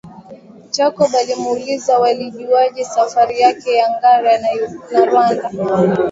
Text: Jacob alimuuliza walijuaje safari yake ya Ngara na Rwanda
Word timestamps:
Jacob 0.71 1.15
alimuuliza 1.15 1.99
walijuaje 1.99 2.83
safari 2.85 3.39
yake 3.39 3.73
ya 3.75 3.89
Ngara 3.89 4.37
na 4.91 5.05
Rwanda 5.05 5.49